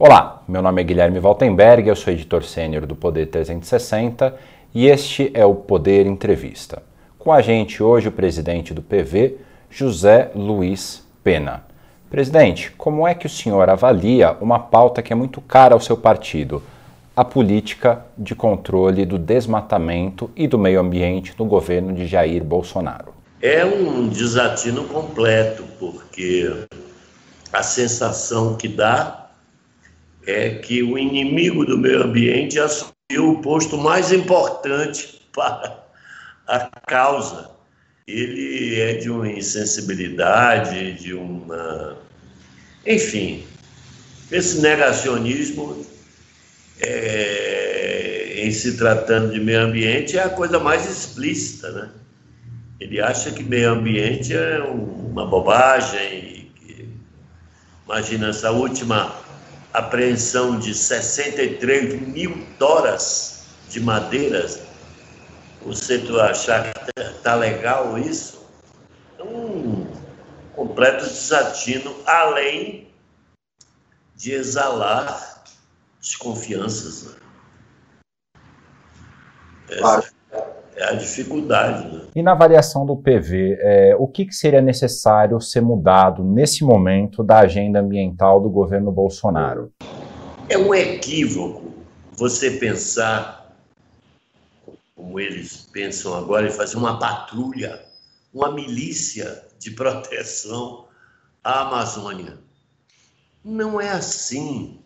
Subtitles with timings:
[0.00, 4.32] Olá, meu nome é Guilherme Valtenberg, eu sou editor sênior do Poder 360
[4.72, 6.84] e este é o Poder Entrevista.
[7.18, 9.38] Com a gente hoje o presidente do PV,
[9.68, 11.64] José Luiz Pena.
[12.08, 15.96] Presidente, como é que o senhor avalia uma pauta que é muito cara ao seu
[15.96, 16.62] partido,
[17.16, 23.12] a política de controle do desmatamento e do meio ambiente no governo de Jair Bolsonaro?
[23.42, 26.68] É um desatino completo, porque
[27.52, 29.24] a sensação que dá
[30.28, 35.82] é que o inimigo do meio ambiente assumiu o posto mais importante para
[36.46, 37.50] a causa.
[38.06, 41.96] Ele é de uma insensibilidade, de uma.
[42.86, 43.44] Enfim,
[44.30, 45.84] esse negacionismo
[46.80, 51.90] é, em se tratando de meio ambiente é a coisa mais explícita, né?
[52.80, 56.50] Ele acha que meio ambiente é uma bobagem.
[56.54, 56.88] Que,
[57.84, 59.14] imagina essa última
[59.72, 64.60] apreensão de 63 mil toras de madeiras,
[65.62, 68.46] você tu achar que tá, tá legal isso?
[69.18, 69.86] É um
[70.54, 72.88] completo desatino, além
[74.14, 75.44] de exalar
[76.00, 77.04] desconfianças.
[77.04, 77.14] Né?
[79.70, 80.17] Essa
[80.78, 81.92] é a dificuldade.
[81.92, 82.02] Né?
[82.14, 87.24] E na avaliação do PV, é, o que, que, seria necessário ser mudado nesse momento
[87.24, 89.72] da agenda ambiental do governo Bolsonaro?
[90.48, 91.74] É um equívoco
[92.12, 93.56] você pensar,
[94.94, 97.80] como eles pensam agora, em fazer uma patrulha,
[98.32, 100.86] uma milícia de proteção
[101.42, 102.38] à Amazônia.
[103.44, 104.78] Não é assim.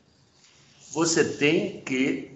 [0.93, 2.33] Você tem que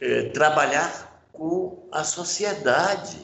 [0.00, 1.05] é, trabalhar
[1.36, 3.18] com a sociedade.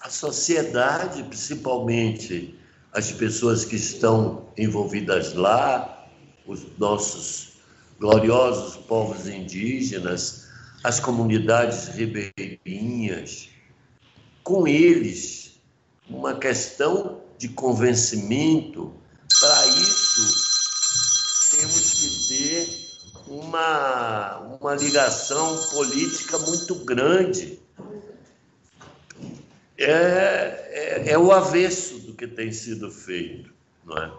[0.00, 2.54] A sociedade, principalmente
[2.92, 6.06] as pessoas que estão envolvidas lá,
[6.46, 7.54] os nossos
[7.98, 10.46] gloriosos povos indígenas,
[10.84, 13.48] as comunidades ribeirinhas,
[14.44, 15.60] com eles,
[16.08, 18.94] uma questão de convencimento.
[19.40, 22.87] Para isso, temos que ter
[23.28, 27.58] uma, uma ligação política muito grande.
[29.76, 33.52] É, é, é o avesso do que tem sido feito,
[33.84, 34.10] não é?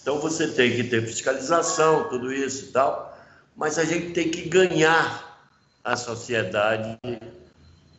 [0.00, 3.16] Então você tem que ter fiscalização, tudo isso e tal,
[3.56, 5.46] mas a gente tem que ganhar
[5.84, 6.98] a sociedade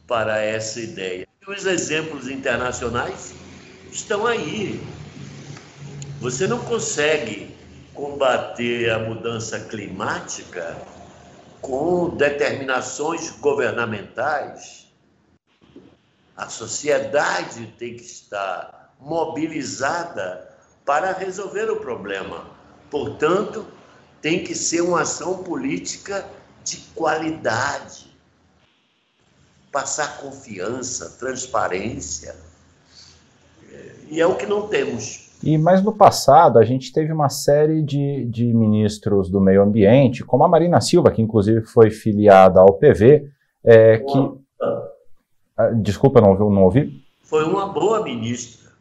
[0.06, 1.26] para essa ideia.
[1.42, 3.34] E os exemplos internacionais
[3.90, 4.82] estão aí.
[6.20, 7.53] Você não consegue
[7.94, 10.78] combater a mudança climática
[11.62, 14.88] com determinações governamentais.
[16.36, 20.50] A sociedade tem que estar mobilizada
[20.84, 22.46] para resolver o problema.
[22.90, 23.66] Portanto,
[24.22, 26.28] tem que ser uma ação política
[26.64, 28.14] de qualidade.
[29.72, 32.36] Passar confiança, transparência.
[34.10, 35.30] E é o que não temos.
[35.44, 40.24] E mas no passado a gente teve uma série de, de ministros do meio ambiente,
[40.24, 43.26] como a Marina Silva, que inclusive foi filiada ao PV,
[43.64, 44.32] é, que
[45.58, 47.04] ah, desculpa não, não ouvi.
[47.24, 48.72] Foi uma boa ministra.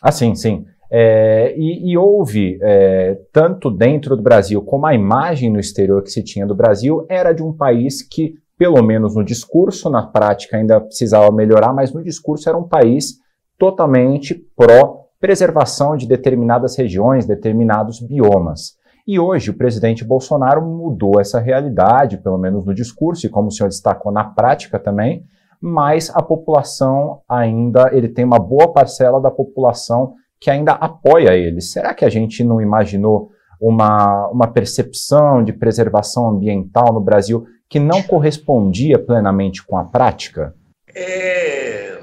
[0.00, 0.66] Ah, sim, sim.
[0.90, 6.10] É, e, e, houve, é, tanto dentro do Brasil como a imagem no exterior que
[6.10, 10.56] se tinha do Brasil era de um país que, pelo menos no discurso, na prática
[10.56, 13.18] ainda precisava melhorar, mas no discurso era um país
[13.58, 18.74] totalmente pró preservação de determinadas regiões, determinados biomas.
[19.06, 23.50] E hoje o presidente Bolsonaro mudou essa realidade, pelo menos no discurso, e como o
[23.50, 25.24] senhor destacou na prática também,
[25.58, 31.62] mas a população ainda, ele tem uma boa parcela da população que ainda apoia ele.
[31.62, 37.80] Será que a gente não imaginou uma, uma percepção de preservação ambiental no Brasil que
[37.80, 40.54] não correspondia plenamente com a prática?
[40.94, 41.93] É,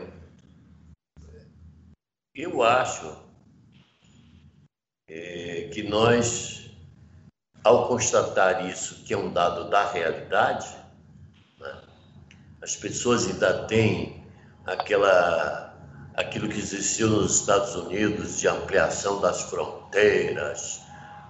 [2.41, 3.15] eu acho
[5.07, 6.71] é, que nós,
[7.63, 10.67] ao constatar isso, que é um dado da realidade,
[11.59, 11.81] né,
[12.63, 14.25] as pessoas ainda têm
[14.65, 15.75] aquela,
[16.15, 20.81] aquilo que existiu nos Estados Unidos de ampliação das fronteiras,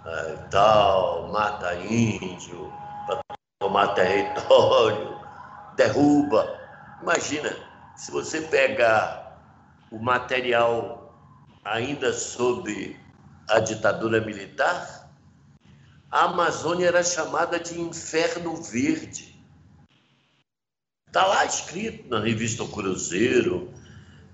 [0.05, 2.71] é, tal, mata índio,
[3.05, 3.19] para
[3.59, 5.19] tomar território,
[5.75, 6.57] derruba.
[7.01, 7.53] Imagina,
[7.97, 9.21] se você pegar
[9.91, 11.00] o material
[11.63, 12.95] ainda sob
[13.47, 15.09] a ditadura militar,
[16.09, 19.35] a Amazônia era chamada de Inferno Verde.
[21.07, 23.73] Está lá escrito na revista Cruzeiro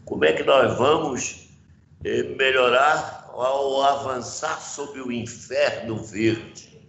[0.05, 1.49] como é que nós vamos
[2.03, 6.81] eh, melhorar ou avançar sobre o Inferno Verde.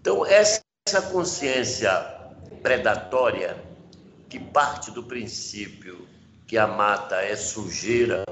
[0.00, 0.62] Então, essa
[1.10, 1.90] consciência
[2.62, 3.62] predatória,
[4.28, 6.08] que parte do princípio
[6.46, 8.24] que a mata é sujeira,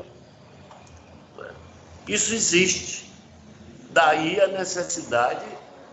[2.06, 3.12] isso existe.
[3.90, 5.46] Daí a necessidade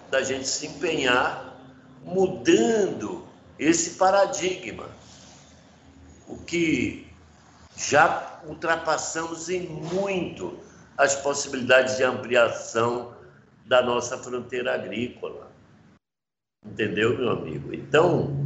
[0.10, 1.58] da gente se empenhar
[2.04, 3.28] mudando
[3.58, 4.90] esse paradigma.
[6.28, 7.08] O que
[7.76, 10.60] já ultrapassamos em muito
[10.98, 13.14] as possibilidades de ampliação
[13.66, 15.50] da nossa fronteira agrícola.
[16.66, 17.74] Entendeu, meu amigo?
[17.74, 18.46] Então,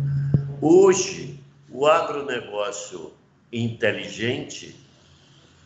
[0.62, 1.40] hoje,
[1.70, 3.14] o agronegócio
[3.52, 4.76] inteligente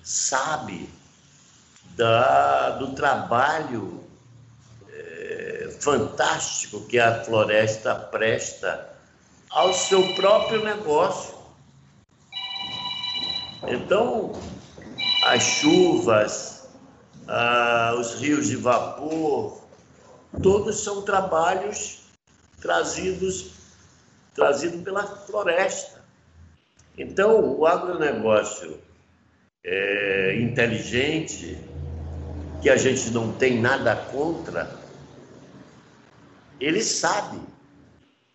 [0.02, 0.90] sabe
[1.98, 4.04] da, do trabalho
[4.88, 8.90] é, fantástico que a floresta presta
[9.50, 11.36] ao seu próprio negócio.
[13.68, 14.34] Então,
[15.26, 16.70] as chuvas,
[17.28, 19.64] ah, os rios de vapor,
[20.44, 22.04] todos são trabalhos
[22.62, 23.54] trazidos,
[24.36, 26.06] trazidos pela floresta.
[26.96, 28.80] Então, o agronegócio
[29.64, 31.58] é, inteligente,
[32.62, 34.70] que a gente não tem nada contra,
[36.60, 37.40] ele sabe.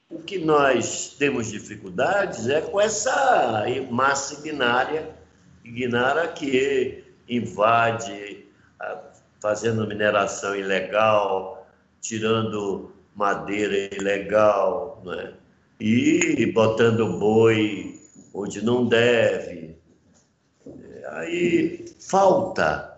[0.08, 5.08] O que nós temos dificuldades é com essa massa ignária,
[5.64, 8.46] ignária que invade,
[9.40, 11.66] fazendo mineração ilegal,
[12.00, 15.32] tirando madeira ilegal, né?
[15.80, 17.98] e botando boi
[18.34, 19.74] onde não deve.
[21.12, 22.91] Aí falta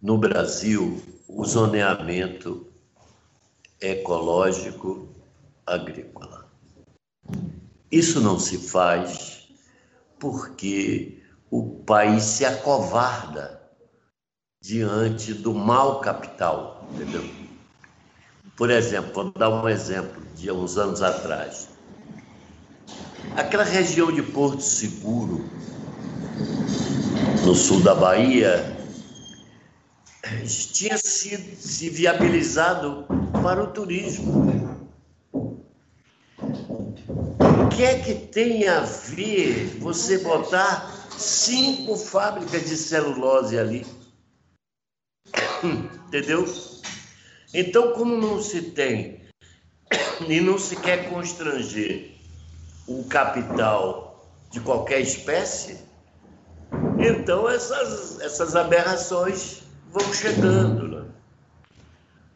[0.00, 2.66] no Brasil o zoneamento
[3.80, 5.08] ecológico
[5.66, 6.46] agrícola.
[7.90, 9.48] Isso não se faz
[10.18, 13.60] porque o país se acovarda
[14.60, 17.24] diante do mau capital, entendeu?
[18.56, 21.68] Por exemplo, vou dar um exemplo de uns anos atrás.
[23.36, 25.44] Aquela região de Porto Seguro,
[27.44, 28.77] no sul da Bahia,
[30.72, 33.06] tinha sido se viabilizado
[33.42, 34.78] para o turismo.
[36.38, 43.86] O que é que tem a ver você botar cinco fábricas de celulose ali?
[45.62, 46.46] Entendeu?
[47.54, 49.22] Então, como não se tem
[50.28, 52.12] e não se quer constranger
[52.86, 55.78] o capital de qualquer espécie,
[56.98, 60.88] então essas, essas aberrações vão chegando.
[60.88, 61.04] Né?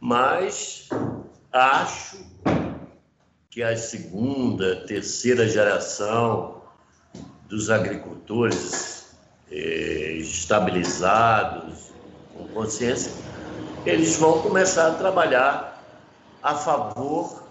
[0.00, 0.88] Mas
[1.52, 2.19] acho
[3.50, 6.62] que a segunda, terceira geração
[7.49, 9.14] dos agricultores
[9.50, 11.93] eh, estabilizados,
[12.34, 13.12] com consciência,
[13.84, 15.84] eles vão começar a trabalhar
[16.43, 17.43] a favor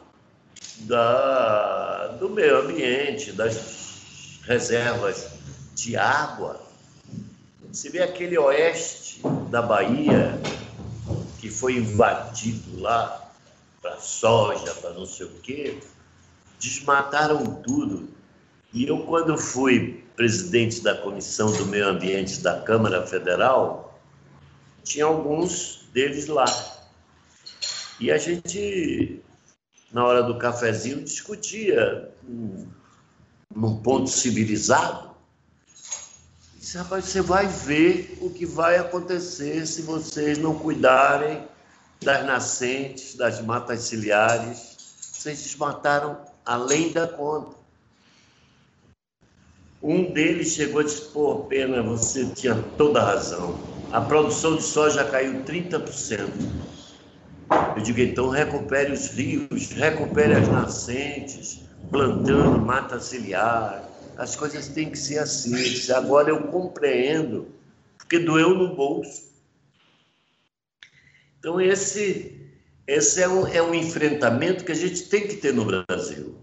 [0.79, 5.29] da, do meio ambiente, das reservas
[5.75, 6.59] de água.
[7.71, 10.37] Você vê aquele oeste da Bahia
[11.39, 13.31] que foi invadido lá
[13.81, 15.79] para soja, para não sei o quê,
[16.59, 18.09] desmataram tudo.
[18.73, 23.97] E eu, quando fui presidente da Comissão do Meio Ambiente da Câmara Federal,
[24.83, 26.45] tinha alguns deles lá.
[28.01, 29.21] E a gente,
[29.93, 32.11] na hora do cafezinho, discutia
[33.55, 35.10] num ponto civilizado.
[36.71, 41.45] Disse, rapaz, você vai ver o que vai acontecer se vocês não cuidarem
[42.01, 44.77] das nascentes, das matas ciliares.
[45.11, 47.57] Vocês desmataram além da conta.
[49.83, 53.59] Um deles chegou e disse: Pô, pena, você tinha toda a razão.
[53.91, 56.29] A produção de soja caiu 30%.
[57.75, 63.90] Eu digo: então recupere os rios, recupere as nascentes, plantando mata ciliar.
[64.21, 65.91] As coisas têm que ser assim.
[65.93, 67.47] Agora eu compreendo,
[67.97, 69.31] porque doeu no bolso.
[71.39, 72.39] Então, esse,
[72.85, 76.37] esse é, um, é um enfrentamento que a gente tem que ter no Brasil.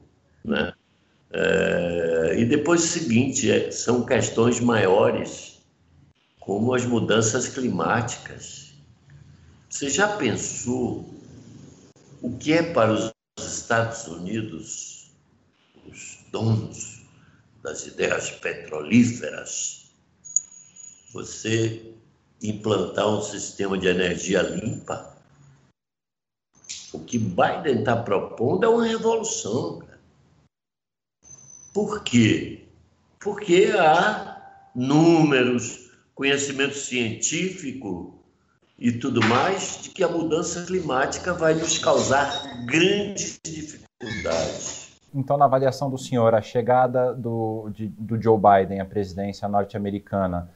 [0.44, 0.72] Né?
[1.30, 5.60] É, e depois o seguinte, é, são questões maiores,
[6.40, 8.74] como as mudanças climáticas.
[9.70, 11.14] Você já pensou
[12.20, 15.12] o que é para os Estados Unidos,
[15.86, 16.97] os donos
[17.62, 19.90] das ideias petrolíferas,
[21.12, 21.92] você
[22.42, 25.16] implantar um sistema de energia limpa.
[26.92, 29.82] O que Biden está propondo é uma revolução.
[31.72, 32.66] Por quê?
[33.20, 38.22] Porque há números, conhecimento científico
[38.78, 44.87] e tudo mais, de que a mudança climática vai nos causar grandes dificuldades.
[45.14, 50.50] Então, na avaliação do senhor, a chegada do, de, do Joe Biden à presidência norte-americana,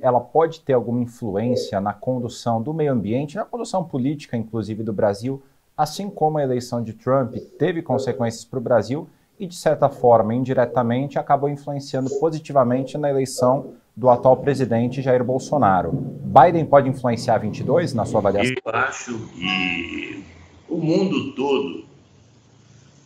[0.00, 4.92] ela pode ter alguma influência na condução do meio ambiente, na condução política, inclusive, do
[4.92, 5.42] Brasil,
[5.76, 9.08] assim como a eleição de Trump teve consequências para o Brasil
[9.38, 15.90] e, de certa forma, indiretamente, acabou influenciando positivamente na eleição do atual presidente Jair Bolsonaro.
[15.92, 18.54] Biden pode influenciar 22 na sua avaliação?
[18.64, 20.24] Eu acho que
[20.68, 21.85] o mundo todo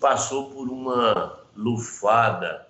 [0.01, 2.67] passou por uma lufada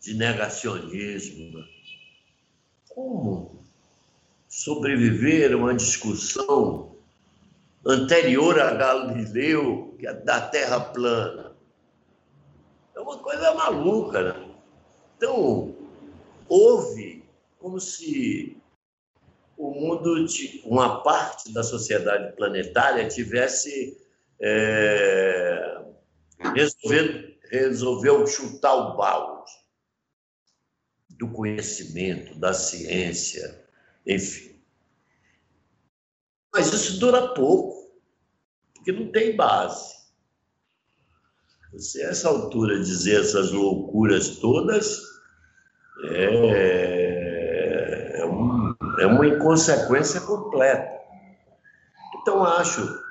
[0.00, 1.64] de negacionismo.
[2.88, 3.64] Como
[4.48, 6.96] sobreviver a uma discussão
[7.86, 11.56] anterior a Galileu, que é da Terra plana?
[12.94, 14.54] É uma coisa maluca, né?
[15.16, 15.74] Então,
[16.48, 17.24] houve
[17.58, 18.60] como se
[19.56, 20.26] o mundo,
[20.64, 24.01] uma parte da sociedade planetária tivesse
[24.42, 25.84] é,
[26.54, 29.52] resolveu, resolveu chutar o balde
[31.10, 33.64] do conhecimento, da ciência,
[34.04, 34.60] enfim.
[36.52, 37.92] Mas isso dura pouco,
[38.74, 39.92] porque não tem base.
[41.72, 45.00] Você, a essa altura, dizer essas loucuras todas
[46.04, 46.24] é,
[48.18, 51.00] é, um, é uma inconsequência completa.
[52.20, 53.01] Então, acho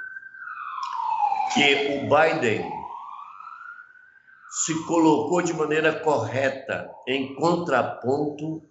[1.53, 2.70] que o Biden
[4.51, 8.62] se colocou de maneira correta em contraponto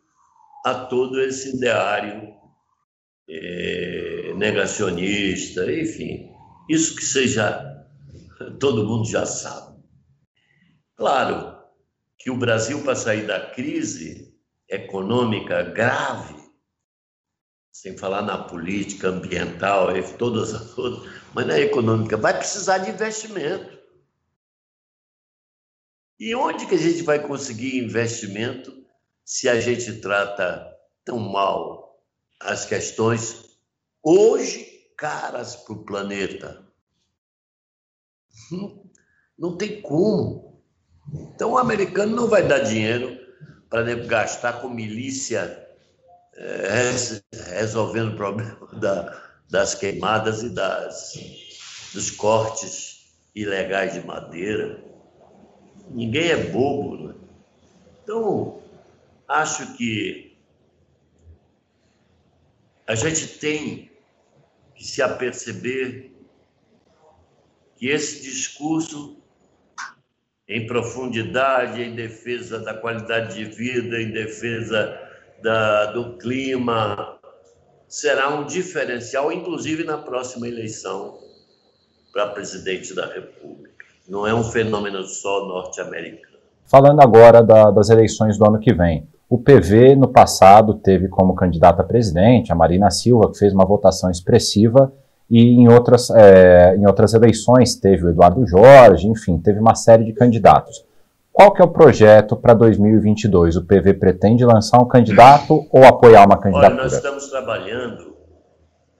[0.64, 2.34] a todo esse ideário
[3.28, 6.30] é, negacionista, enfim,
[6.68, 7.86] isso que seja
[8.60, 9.80] todo mundo já sabe.
[10.96, 11.58] Claro,
[12.18, 14.30] que o Brasil, para sair da crise
[14.68, 16.49] econômica grave,
[17.80, 23.80] sem falar na política ambiental todas as outras, mas na econômica, vai precisar de investimento.
[26.18, 28.70] E onde que a gente vai conseguir investimento
[29.24, 30.70] se a gente trata
[31.06, 32.04] tão mal
[32.38, 33.56] as questões
[34.02, 36.62] hoje caras para o planeta?
[39.38, 40.62] Não tem como.
[41.14, 43.18] Então, o americano não vai dar dinheiro
[43.70, 45.59] para gastar com milícia
[47.48, 51.12] resolvendo o problema da, das queimadas e das,
[51.92, 54.82] dos cortes ilegais de madeira.
[55.90, 57.08] Ninguém é bobo.
[57.08, 57.14] Né?
[58.02, 58.62] Então,
[59.28, 60.36] acho que
[62.86, 63.90] a gente tem
[64.74, 66.10] que se aperceber
[67.76, 69.16] que esse discurso
[70.48, 75.09] em profundidade em defesa da qualidade de vida, em defesa
[75.42, 77.18] da, do clima,
[77.88, 81.18] será um diferencial, inclusive na próxima eleição
[82.12, 83.84] para presidente da República.
[84.08, 86.38] Não é um fenômeno só norte-americano.
[86.66, 89.08] Falando agora da, das eleições do ano que vem.
[89.28, 93.64] O PV, no passado, teve como candidata a presidente a Marina Silva, que fez uma
[93.64, 94.92] votação expressiva
[95.30, 100.04] e em outras, é, em outras eleições teve o Eduardo Jorge, enfim, teve uma série
[100.04, 100.84] de candidatos.
[101.40, 103.56] Qual que é o projeto para 2022?
[103.56, 106.74] O PV pretende lançar um candidato ou apoiar uma candidatura?
[106.74, 108.14] Olha, nós estamos trabalhando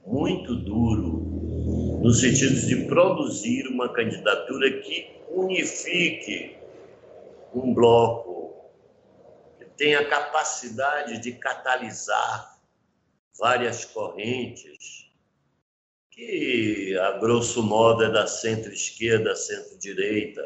[0.06, 6.56] muito duro no sentido de produzir uma candidatura que unifique
[7.54, 8.54] um bloco,
[9.58, 12.58] que tenha capacidade de catalisar
[13.38, 15.10] várias correntes,
[16.10, 20.40] que a grosso modo é da centro-esquerda, centro-direita,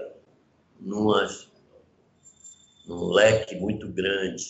[2.87, 4.45] num leque muito grande.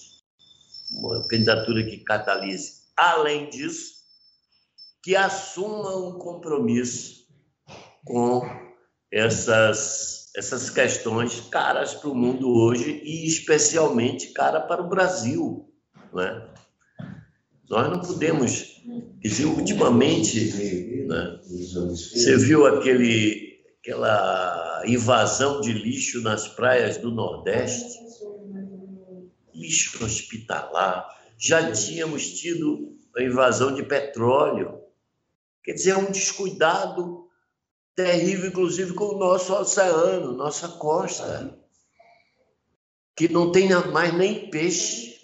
[0.93, 2.85] Uma candidatura que catalise.
[2.97, 3.95] Além disso,
[5.03, 7.27] que assuma um compromisso
[8.05, 8.43] com
[9.13, 15.69] essas, essas questões caras para o mundo hoje e especialmente cara para o Brasil.
[16.13, 16.55] Não é?
[17.69, 18.83] Nós não podemos
[19.21, 28.04] dizer, ultimamente, né, você viu aquele, aquela invasão de lixo nas praias do Nordeste?
[29.55, 31.09] Lixo hospitalar.
[31.39, 34.81] Já tínhamos tido a invasão de petróleo.
[35.63, 37.29] Quer dizer, é um descuidado
[37.95, 41.59] terrível, inclusive com o nosso oceano, nossa costa,
[43.17, 45.15] que não tem mais nem peixe.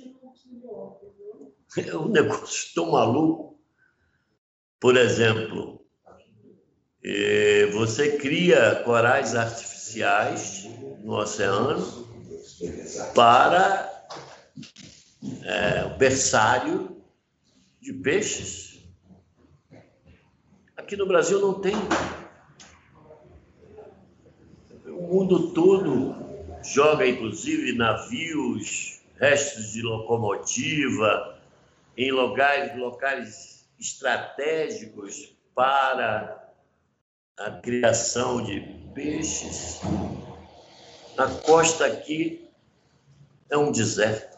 [1.77, 3.61] É um negócio tão maluco.
[4.79, 5.85] Por exemplo,
[7.05, 10.65] eh, você cria corais artificiais
[11.03, 12.09] no oceano
[13.15, 14.00] para
[15.45, 16.97] é, o berçário
[17.80, 18.78] de peixes.
[20.76, 21.75] Aqui no Brasil não tem.
[24.87, 26.14] O mundo todo
[26.62, 31.38] joga, inclusive, navios, restos de locomotiva,
[31.97, 36.52] em locais, locais estratégicos para
[37.38, 38.61] a criação de
[38.95, 39.80] peixes.
[41.16, 42.49] A costa aqui
[43.50, 44.30] é um deserto.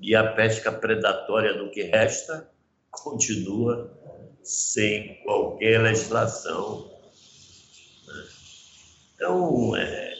[0.00, 2.50] E a pesca predatória do que resta
[2.90, 3.90] continua
[4.42, 6.90] sem qualquer legislação.
[9.14, 10.14] Então, é,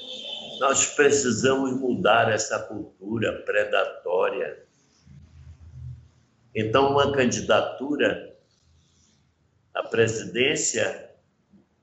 [0.59, 4.65] nós precisamos mudar essa cultura predatória.
[6.55, 8.35] Então, uma candidatura
[9.75, 11.11] à presidência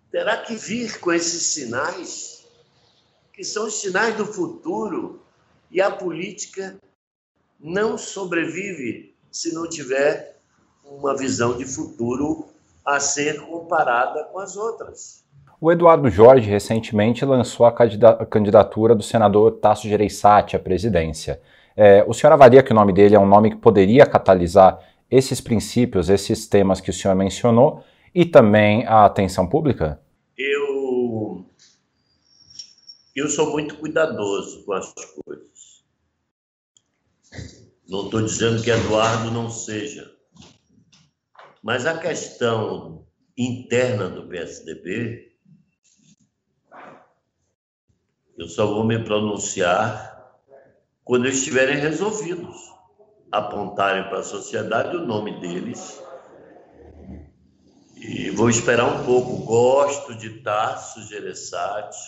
[0.09, 2.47] terá que vir com esses sinais,
[3.33, 5.21] que são os sinais do futuro,
[5.69, 6.77] e a política
[7.63, 10.37] não sobrevive se não tiver
[10.83, 12.47] uma visão de futuro
[12.85, 15.23] a ser comparada com as outras.
[15.59, 21.39] O Eduardo Jorge recentemente lançou a candidatura do senador Tasso Gereissati à presidência.
[21.77, 25.39] É, o senhor avalia que o nome dele é um nome que poderia catalisar esses
[25.39, 30.01] princípios, esses temas que o senhor mencionou e também a atenção pública?
[30.37, 31.45] Eu,
[33.15, 35.50] eu sou muito cuidadoso com as coisas.
[37.87, 40.11] Não estou dizendo que Eduardo não seja.
[41.61, 43.05] Mas a questão
[43.37, 45.35] interna do PSDB,
[48.37, 50.39] eu só vou me pronunciar
[51.03, 52.57] quando estiverem resolvidos,
[53.31, 56.01] apontarem para a sociedade o nome deles.
[57.97, 59.45] E vou esperar um pouco.
[59.45, 61.99] Gosto de Tarso Gereissati,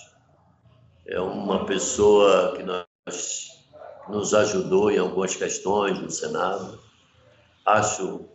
[1.05, 3.62] é uma pessoa que nós
[4.09, 6.79] nos ajudou em algumas questões no Senado.
[7.65, 8.25] Acho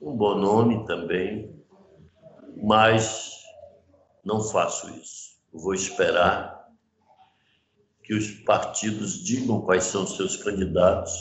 [0.00, 1.54] um bom nome também,
[2.62, 3.42] mas
[4.24, 5.36] não faço isso.
[5.52, 6.56] vou esperar
[8.02, 11.12] que os partidos digam quais são seus candidatos,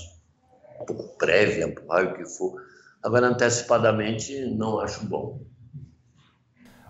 [0.85, 2.61] por prévia, por o que for.
[3.01, 5.41] Agora, antecipadamente, não acho bom.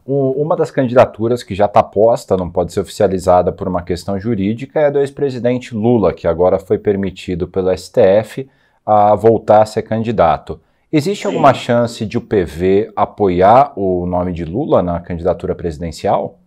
[0.06, 4.80] Uma das candidaturas que já está posta, não pode ser oficializada por uma questão jurídica,
[4.80, 8.48] é do ex-presidente Lula, que agora foi permitido pelo STF
[8.86, 10.62] a voltar a ser candidato.
[10.92, 11.30] Existe Sim.
[11.30, 16.40] alguma chance de o PV apoiar o nome de Lula na candidatura presidencial?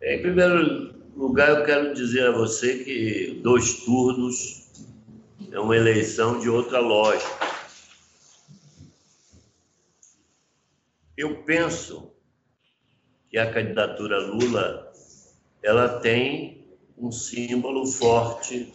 [0.00, 4.70] Em primeiro lugar, eu quero dizer a você que dois turnos
[5.50, 7.49] é uma eleição de outra lógica.
[11.20, 12.14] Eu penso
[13.28, 14.90] que a candidatura Lula
[15.62, 18.72] ela tem um símbolo forte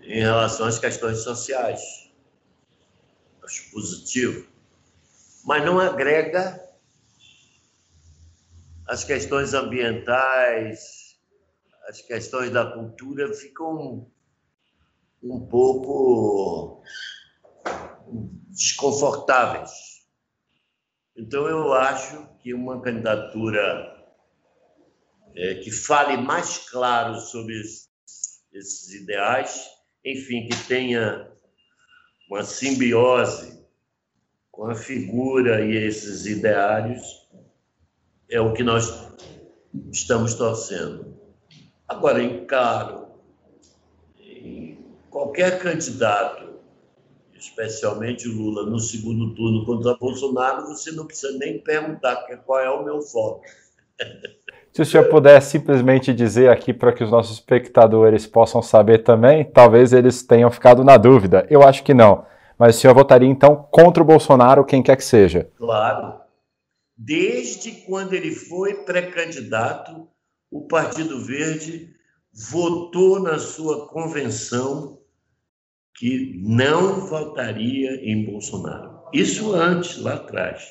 [0.00, 2.10] em relação às questões sociais.
[3.44, 4.48] Acho positivo.
[5.44, 6.66] Mas não agrega
[8.88, 11.20] as questões ambientais,
[11.88, 14.10] as questões da cultura ficam
[15.22, 16.82] um pouco
[18.48, 19.89] desconfortáveis.
[21.20, 23.94] Então, eu acho que uma candidatura
[25.36, 27.60] é, que fale mais claro sobre
[28.54, 29.68] esses ideais,
[30.02, 31.30] enfim, que tenha
[32.26, 33.62] uma simbiose
[34.50, 37.28] com a figura e esses ideários,
[38.30, 38.90] é o que nós
[39.92, 41.20] estamos torcendo.
[41.86, 43.10] Agora, encaro
[45.10, 46.49] qualquer candidato
[47.40, 52.84] especialmente Lula, no segundo turno contra Bolsonaro, você não precisa nem perguntar qual é o
[52.84, 53.42] meu voto.
[54.72, 59.44] Se o senhor puder simplesmente dizer aqui para que os nossos espectadores possam saber também,
[59.44, 61.44] talvez eles tenham ficado na dúvida.
[61.50, 62.24] Eu acho que não.
[62.56, 65.50] Mas o senhor votaria então contra o Bolsonaro, quem quer que seja?
[65.56, 66.20] Claro.
[66.96, 70.06] Desde quando ele foi pré-candidato,
[70.50, 71.90] o Partido Verde
[72.32, 74.99] votou na sua convenção
[75.96, 79.00] que não votaria em Bolsonaro.
[79.12, 80.66] Isso antes, lá atrás.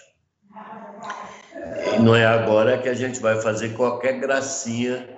[1.95, 5.17] E não é agora que a gente vai fazer qualquer gracinha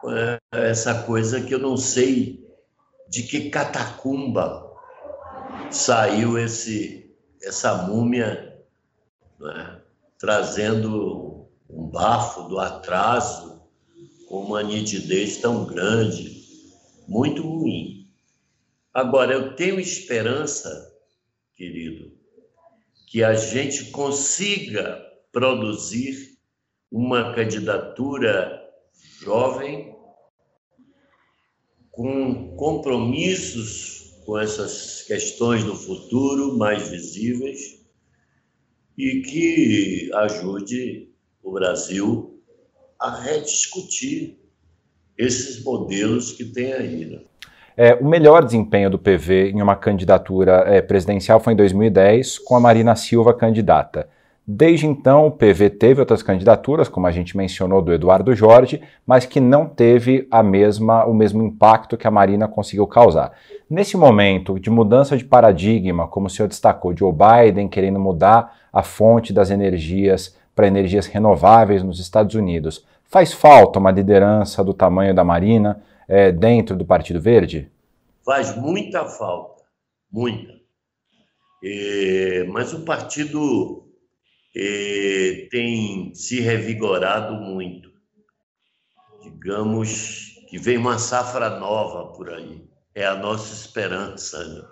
[0.00, 0.10] com
[0.52, 2.42] essa coisa que eu não sei
[3.08, 4.70] de que catacumba
[5.70, 7.02] saiu esse
[7.42, 8.62] essa múmia
[9.40, 9.80] né,
[10.18, 13.60] trazendo um bafo do atraso
[14.28, 16.42] com uma nitidez tão grande,
[17.08, 18.01] muito ruim.
[18.94, 20.92] Agora, eu tenho esperança,
[21.54, 22.12] querido,
[23.06, 26.38] que a gente consiga produzir
[26.90, 28.60] uma candidatura
[29.20, 29.94] jovem
[31.90, 37.82] com compromissos com essas questões do futuro mais visíveis
[38.96, 42.42] e que ajude o Brasil
[42.98, 44.38] a rediscutir
[45.18, 47.04] esses modelos que tem aí.
[47.06, 47.24] Né?
[47.76, 52.54] É, o melhor desempenho do PV em uma candidatura é, presidencial foi em 2010, com
[52.56, 54.08] a Marina Silva candidata.
[54.44, 59.24] Desde então, o PV teve outras candidaturas, como a gente mencionou, do Eduardo Jorge, mas
[59.24, 63.32] que não teve a mesma, o mesmo impacto que a Marina conseguiu causar.
[63.70, 68.82] Nesse momento de mudança de paradigma, como o senhor destacou, Joe Biden querendo mudar a
[68.82, 75.14] fonte das energias para energias renováveis nos Estados Unidos, faz falta uma liderança do tamanho
[75.14, 75.80] da Marina
[76.12, 77.72] é, dentro do Partido Verde?
[78.22, 79.64] Faz muita falta,
[80.10, 80.60] muita.
[81.64, 83.90] É, mas o partido
[84.54, 87.90] é, tem se revigorado muito.
[89.22, 92.62] Digamos que vem uma safra nova por aí.
[92.94, 94.46] É a nossa esperança.
[94.46, 94.68] Né?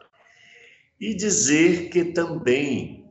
[1.01, 3.11] E dizer que também,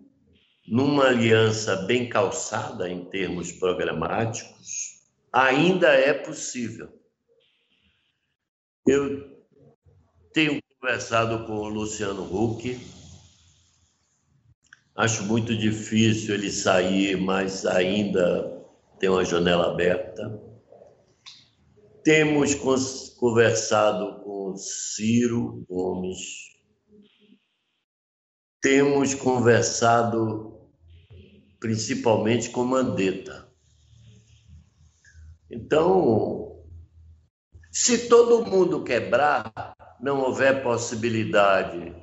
[0.67, 4.99] numa aliança bem calçada em termos programáticos,
[5.33, 6.98] ainda é possível.
[8.91, 9.45] Eu
[10.33, 12.75] tenho conversado com o Luciano Huck,
[14.95, 18.65] acho muito difícil ele sair, mas ainda
[18.99, 20.41] tem uma janela aberta.
[22.03, 22.55] Temos
[23.19, 26.17] conversado com Ciro Gomes,
[28.59, 30.67] temos conversado
[31.59, 33.53] principalmente com Mandetta.
[35.47, 36.48] Então,
[37.71, 41.95] se todo mundo quebrar, não houver possibilidade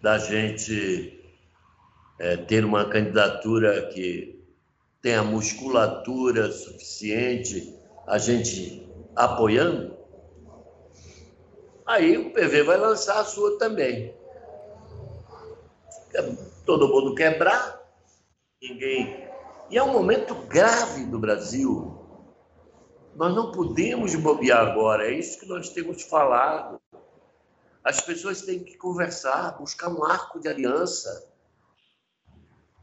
[0.00, 1.20] da gente
[2.18, 4.40] é, ter uma candidatura que
[5.02, 9.96] tenha musculatura suficiente, a gente apoiando,
[11.84, 14.14] aí o PV vai lançar a sua também.
[16.64, 17.80] Todo mundo quebrar,
[18.62, 19.26] ninguém.
[19.70, 21.97] E é um momento grave do Brasil
[23.18, 26.80] nós não podemos bobear agora, é isso que nós temos falado.
[27.82, 31.28] As pessoas têm que conversar, buscar um arco de aliança,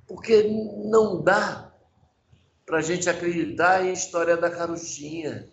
[0.05, 1.73] porque não dá
[2.65, 5.49] para a gente acreditar em história da carochinha.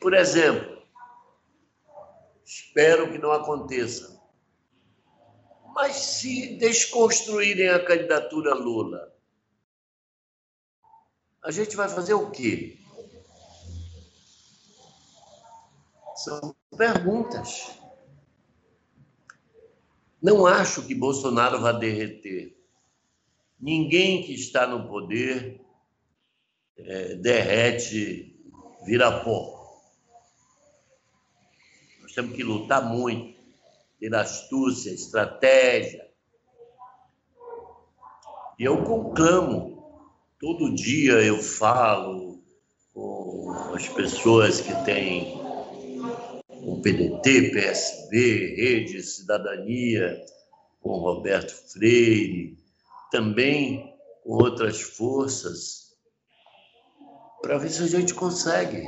[0.00, 0.80] Por exemplo,
[2.44, 4.22] espero que não aconteça,
[5.74, 9.12] mas se desconstruírem a candidatura Lula,
[11.42, 12.83] a gente vai fazer o quê?
[16.14, 17.78] São perguntas.
[20.22, 22.56] Não acho que Bolsonaro vá derreter.
[23.60, 25.60] Ninguém que está no poder
[26.76, 28.34] é, derrete,
[28.86, 29.82] vira pó.
[32.00, 33.38] Nós temos que lutar muito,
[33.98, 36.08] ter astúcia, estratégia.
[38.58, 40.00] E eu conclamo,
[40.38, 42.42] todo dia eu falo
[42.92, 45.43] com as pessoas que têm
[46.64, 50.24] com PDT, PSB, Rede Cidadania,
[50.80, 52.58] com Roberto Freire,
[53.10, 55.94] também com outras forças,
[57.42, 58.82] para ver se a gente consegue.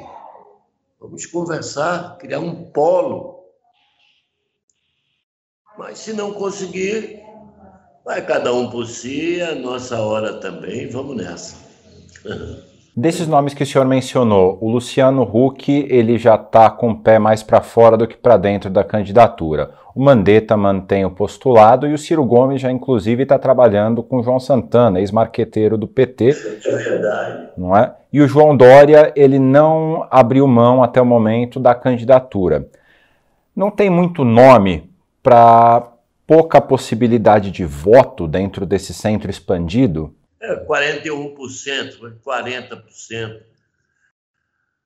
[0.98, 3.44] Vamos conversar, criar um polo.
[5.76, 7.22] Mas se não conseguir,
[8.02, 11.56] vai cada um por si, a nossa hora também, vamos nessa.
[12.98, 17.18] Desses nomes que o senhor mencionou, o Luciano Huck ele já está com o pé
[17.18, 19.72] mais para fora do que para dentro da candidatura.
[19.94, 24.22] O Mandetta mantém o postulado e o Ciro Gomes já inclusive está trabalhando com o
[24.22, 26.32] João Santana, ex-marqueteiro do PT.
[27.58, 27.92] Não é?
[28.10, 32.66] E o João Dória ele não abriu mão até o momento da candidatura.
[33.54, 34.88] Não tem muito nome
[35.22, 35.86] para
[36.26, 40.14] pouca possibilidade de voto dentro desse centro expandido?
[40.46, 43.42] É, 41%, 40%.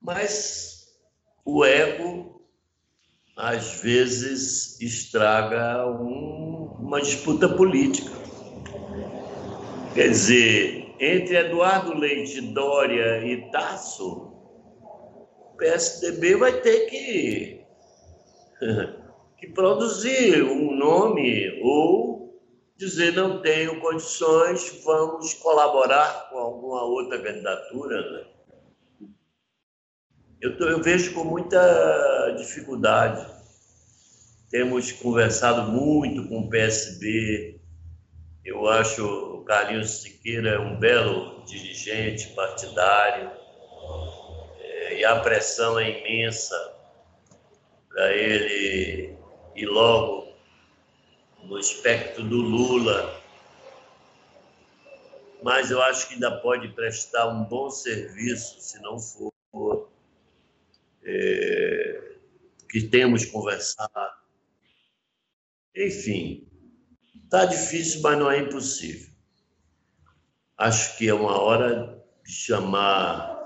[0.00, 0.88] Mas
[1.44, 2.42] o ego,
[3.36, 8.10] às vezes, estraga um, uma disputa política.
[9.94, 14.32] Quer dizer, entre Eduardo Leite, Dória e Tasso,
[14.82, 17.60] o PSDB vai ter que,
[19.36, 22.09] que produzir um nome ou
[22.80, 28.10] dizer não tenho condições, vamos colaborar com alguma outra candidatura.
[28.10, 28.24] Né?
[30.40, 33.26] Eu, tô, eu vejo com muita dificuldade.
[34.48, 37.60] Temos conversado muito com o PSB.
[38.42, 43.30] Eu acho o Carlinhos Siqueira um belo dirigente partidário.
[44.58, 46.56] É, e a pressão é imensa
[47.90, 49.14] para ele
[49.54, 50.19] ir logo
[51.44, 53.20] no espectro do Lula.
[55.42, 59.32] mas eu acho que ainda pode prestar um bom serviço, se não for
[61.02, 62.14] é,
[62.68, 63.90] que temos conversado.
[65.74, 66.46] Enfim,
[67.24, 69.10] está difícil, mas não é impossível.
[70.58, 73.38] Acho que é uma hora de chamar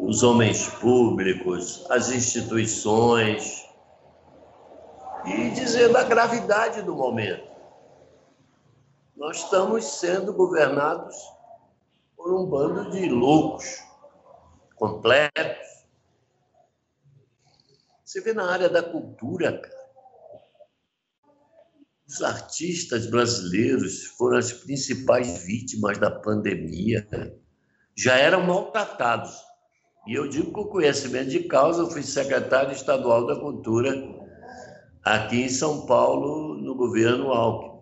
[0.00, 3.63] os homens públicos, as instituições
[5.26, 7.48] e dizer da gravidade do momento.
[9.16, 11.16] Nós estamos sendo governados
[12.16, 13.78] por um bando de loucos,
[14.76, 15.84] completos.
[18.04, 19.84] Você vê na área da cultura, cara.
[22.06, 27.08] Os artistas brasileiros foram as principais vítimas da pandemia.
[27.96, 29.34] Já eram maltratados.
[30.06, 34.13] E eu digo com conhecimento de causa, eu fui secretário estadual da Cultura
[35.04, 37.74] aqui em São Paulo, no governo Alckmin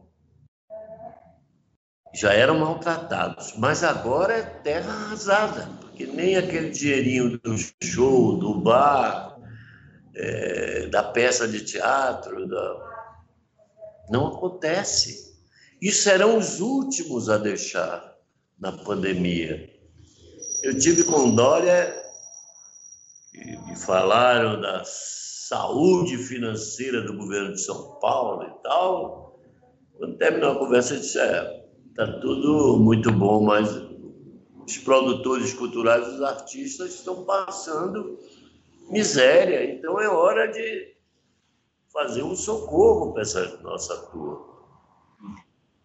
[2.15, 8.61] já eram maltratados, mas agora é terra arrasada, porque nem aquele dinheirinho do show, do
[8.61, 9.39] bar,
[10.15, 13.17] é, da peça de teatro, da...
[14.11, 15.33] não acontece.
[15.81, 18.15] E serão os últimos a deixar
[18.59, 19.69] na pandemia.
[20.63, 21.97] Eu tive com Dória
[23.35, 24.85] e me falaram da
[25.53, 29.39] saúde financeira do governo de São Paulo e tal.
[29.99, 33.69] Quando terminou a conversa, eu disse: é, Está tudo muito bom, mas
[34.67, 38.19] os produtores culturais, os artistas estão passando
[38.89, 39.71] miséria.
[39.75, 40.97] Então é hora de
[41.93, 44.53] fazer um socorro para essa nossa turma.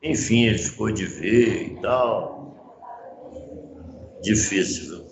[0.01, 2.55] Enfim, ele ficou de ver e tal.
[4.21, 5.06] Difícil, viu?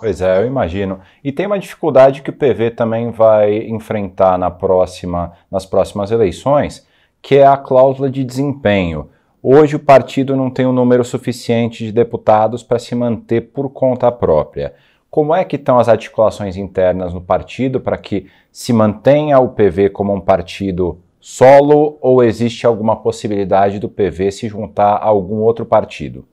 [0.00, 1.00] Pois é, eu imagino.
[1.22, 6.86] E tem uma dificuldade que o PV também vai enfrentar na próxima, nas próximas eleições,
[7.22, 9.08] que é a cláusula de desempenho.
[9.42, 14.10] Hoje o partido não tem um número suficiente de deputados para se manter por conta
[14.10, 14.74] própria.
[15.10, 19.90] Como é que estão as articulações internas no partido para que se mantenha o PV
[19.90, 25.64] como um partido solo ou existe alguma possibilidade do PV se juntar a algum outro
[25.64, 26.26] partido?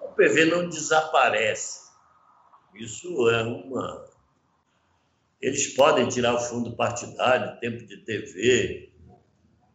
[0.00, 1.89] O PV não desaparece.
[2.74, 4.08] Isso é uma.
[5.40, 8.90] Eles podem tirar o fundo partidário, tempo de TV,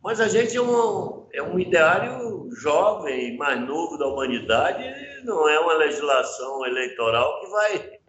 [0.06, 4.84] mas a gente é um, é um ideário jovem, mais novo da humanidade,
[5.24, 8.00] não é uma legislação eleitoral que vai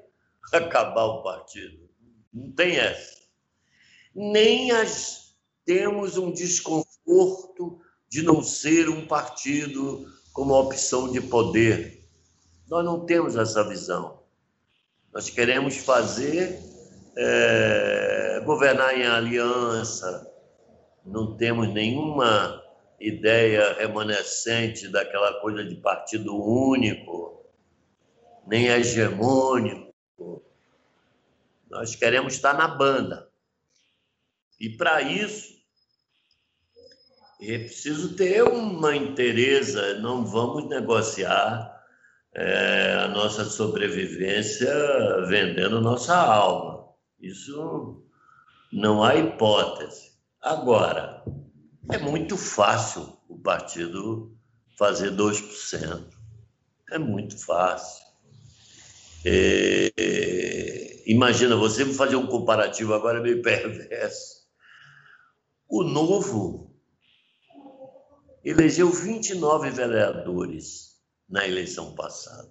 [0.53, 1.89] acabar o partido.
[2.31, 3.17] Não tem essa.
[4.15, 12.07] Nem as, temos um desconforto de não ser um partido como opção de poder.
[12.69, 14.23] Nós não temos essa visão.
[15.17, 16.61] Nós queremos fazer,
[17.17, 20.31] é, governar em aliança,
[21.07, 22.63] não temos nenhuma
[23.01, 27.47] ideia remanescente daquela coisa de partido único,
[28.47, 29.95] nem hegemônico.
[31.71, 33.27] Nós queremos estar na banda.
[34.61, 35.57] E para isso,
[37.41, 41.75] é preciso ter uma interesa, não vamos negociar
[42.39, 44.71] é, a nossa sobrevivência
[45.27, 46.91] vendendo nossa alma.
[47.19, 48.05] Isso
[48.71, 50.13] não há hipótese.
[50.43, 51.25] Agora,
[51.91, 54.37] é muito fácil o partido
[54.79, 56.05] fazer 2%.
[56.93, 58.05] É muito fácil.
[59.25, 59.91] É,
[61.07, 64.45] imagina, você fazer um comparativo agora meio perverso.
[65.69, 66.71] O Novo
[68.45, 70.96] elegeu 29 vereadores
[71.29, 72.49] na eleição passada.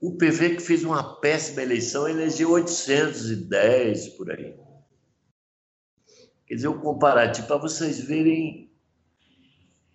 [0.00, 4.54] O PV, que fez uma péssima eleição, elegeu 810 por aí.
[6.46, 8.70] Quer dizer, o comparativo, para vocês verem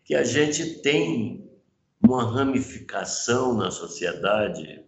[0.05, 1.51] que a gente tem
[2.01, 4.85] uma ramificação na sociedade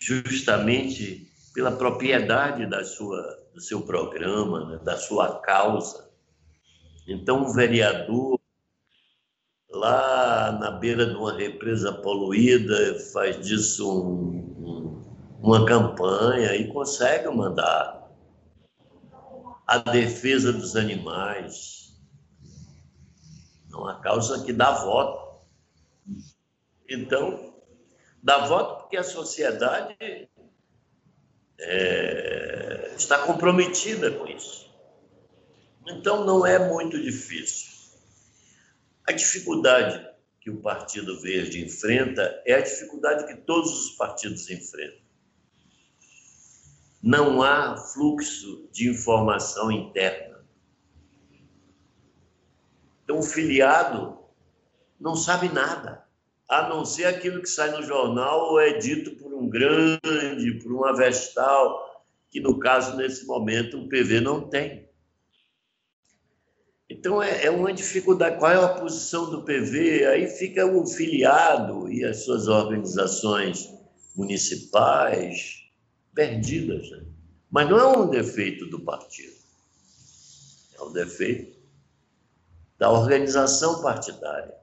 [0.00, 3.22] justamente pela propriedade da sua,
[3.54, 6.10] do seu programa, né, da sua causa.
[7.06, 8.35] Então, um vereador
[10.66, 15.02] na beira de uma represa poluída faz disso um, um,
[15.40, 18.10] uma campanha e consegue mandato
[19.64, 21.96] a defesa dos animais.
[23.72, 25.46] É uma causa que dá voto.
[26.88, 27.54] Então,
[28.20, 29.96] dá voto porque a sociedade
[31.60, 34.68] é, está comprometida com isso.
[35.86, 37.76] Então, não é muito difícil.
[39.06, 40.15] A dificuldade
[40.46, 45.04] que o Partido Verde enfrenta é a dificuldade que todos os partidos enfrentam
[47.02, 50.44] não há fluxo de informação interna.
[53.02, 54.18] Então, o filiado
[55.00, 56.06] não sabe nada.
[56.48, 60.72] a não ser aquilo que sai no jornal ou é dito por um grande, por
[60.72, 64.85] uma vestal, que no caso, nesse momento, o PV não tem.
[66.88, 68.38] Então, é, é uma dificuldade.
[68.38, 70.06] Qual é a posição do PV?
[70.06, 73.68] Aí fica o filiado e as suas organizações
[74.14, 75.64] municipais
[76.14, 76.90] perdidas.
[76.90, 77.04] Né?
[77.50, 79.36] Mas não é um defeito do partido,
[80.78, 81.56] é um defeito
[82.78, 84.54] da organização partidária.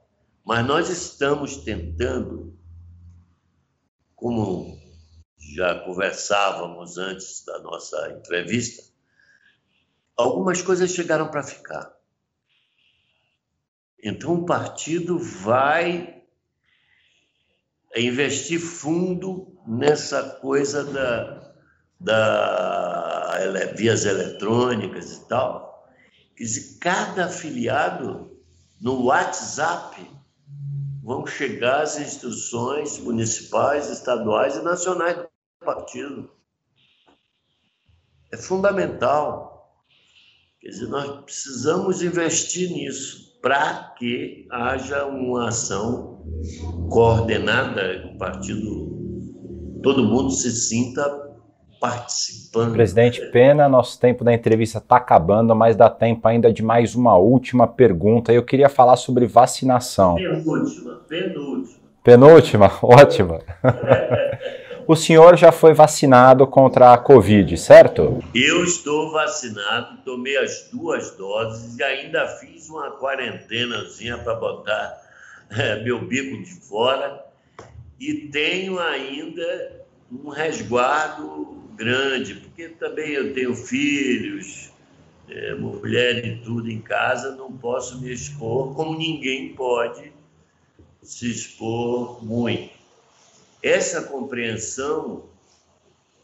[0.44, 2.56] Mas nós estamos tentando,
[4.14, 4.78] como
[5.38, 8.82] já conversávamos antes da nossa entrevista,
[10.16, 11.93] algumas coisas chegaram para ficar.
[14.04, 16.22] Então, o partido vai
[17.96, 21.54] investir fundo nessa coisa da,
[21.98, 23.38] da
[23.74, 25.88] vias eletrônicas e tal.
[26.36, 28.36] Quer dizer, cada afiliado
[28.78, 30.06] no WhatsApp
[31.02, 35.28] vão chegar as instruções municipais, estaduais e nacionais do
[35.64, 36.30] partido.
[38.30, 39.80] É fundamental.
[40.60, 46.22] Quer dizer, nós precisamos investir nisso para que haja uma ação
[46.88, 48.88] coordenada, o partido,
[49.82, 51.02] todo mundo se sinta
[51.78, 52.72] participando.
[52.72, 57.18] Presidente Pena, nosso tempo da entrevista está acabando, mas dá tempo ainda de mais uma
[57.18, 58.32] última pergunta.
[58.32, 60.14] Eu queria falar sobre vacinação.
[60.14, 61.84] Penúltima, penúltima.
[62.02, 62.72] Penúltima?
[62.82, 63.40] Ótima.
[64.86, 68.22] o senhor já foi vacinado contra a Covid, certo?
[68.34, 75.02] Eu estou vacinado, tomei as duas doses e ainda fiz uma quarentenazinha para botar
[75.50, 77.24] é, meu bico de fora
[77.98, 84.70] e tenho ainda um resguardo grande, porque também eu tenho filhos,
[85.28, 90.12] é, mulher e tudo em casa, não posso me expor como ninguém pode
[91.02, 92.83] se expor muito.
[93.64, 95.30] Essa compreensão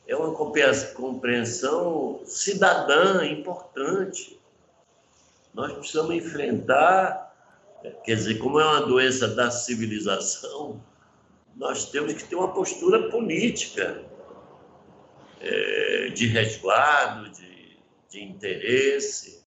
[0.06, 4.38] é uma compreensão cidadã importante.
[5.54, 7.34] Nós precisamos enfrentar,
[8.04, 10.84] quer dizer, como é uma doença da civilização,
[11.56, 14.04] nós temos que ter uma postura política
[15.40, 17.78] é, de resguardo, de,
[18.10, 19.46] de interesse.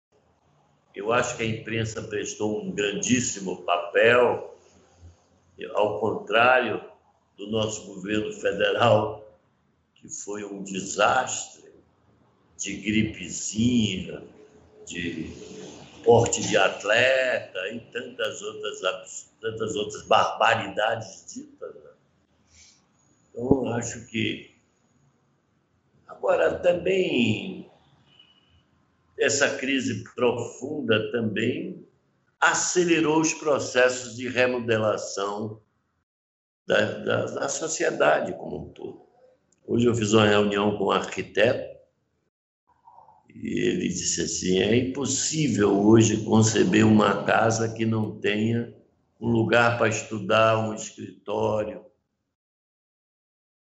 [0.96, 4.58] Eu acho que a imprensa prestou um grandíssimo papel,
[5.76, 6.92] ao contrário
[7.38, 9.40] do nosso governo federal,
[9.96, 11.64] que foi um desastre
[12.58, 14.24] de gripezinha,
[14.86, 15.32] de
[16.04, 21.74] porte de atleta e tantas outras, tantas outras barbaridades ditas.
[21.76, 21.92] Né?
[23.32, 24.54] Então, acho que
[26.24, 27.70] Agora, também,
[29.20, 31.86] essa crise profunda também
[32.40, 35.60] acelerou os processos de remodelação
[36.66, 39.02] da, da, da sociedade como um todo.
[39.66, 41.74] Hoje eu fiz uma reunião com um arquiteto
[43.34, 48.74] e ele disse assim: é impossível hoje conceber uma casa que não tenha
[49.20, 51.86] um lugar para estudar, um escritório.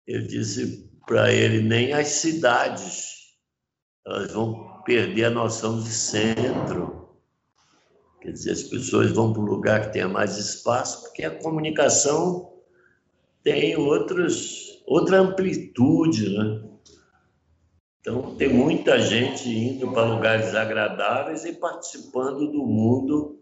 [0.05, 3.23] Ele disse: para ele nem as cidades.
[4.05, 7.17] Elas vão perder a noção de centro.
[8.21, 12.52] Quer dizer, as pessoas vão para um lugar que tenha mais espaço, porque a comunicação
[13.43, 16.63] tem outros, outra amplitude, né?
[17.99, 23.39] Então, tem muita gente indo para lugares agradáveis e participando do mundo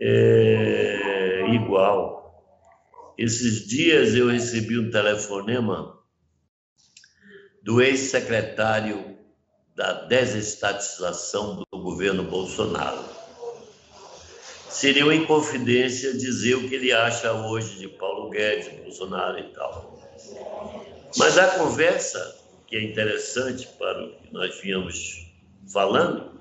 [0.00, 2.16] é, igual.
[3.18, 5.98] Esses dias eu recebi um telefonema
[7.62, 9.16] do ex-secretário
[9.74, 13.15] da desestatização do governo Bolsonaro.
[14.68, 19.98] Seria uma inconfidência dizer o que ele acha hoje de Paulo Guedes, Bolsonaro e tal.
[21.16, 22.36] Mas a conversa,
[22.66, 25.26] que é interessante para o que nós vínhamos
[25.72, 26.40] falando,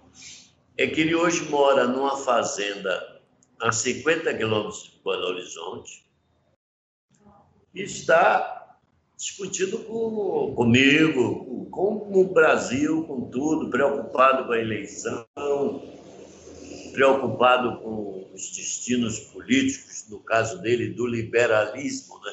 [0.77, 3.21] é que ele hoje mora numa fazenda
[3.61, 6.05] a 50 quilômetros de Belo Horizonte
[7.73, 8.77] e está
[9.17, 15.25] discutindo com, comigo, com o Brasil, com tudo, preocupado com a eleição,
[16.91, 22.31] preocupado com os destinos políticos, no caso dele, do liberalismo, né?